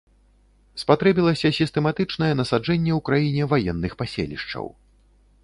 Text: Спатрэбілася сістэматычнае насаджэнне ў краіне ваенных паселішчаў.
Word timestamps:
Спатрэбілася 0.83 1.51
сістэматычнае 1.59 2.31
насаджэнне 2.41 2.91
ў 2.97 3.05
краіне 3.11 3.43
ваенных 3.53 3.91
паселішчаў. 4.03 4.65